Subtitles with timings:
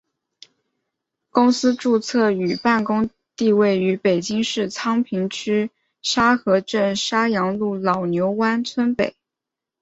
[1.29, 5.69] 公司注册与办公地位于北京市昌平区
[6.01, 9.15] 沙河镇沙阳路老牛湾村北。